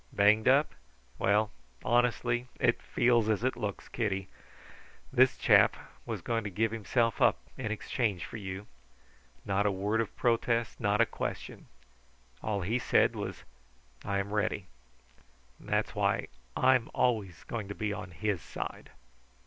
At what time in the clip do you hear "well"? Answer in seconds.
1.19-1.51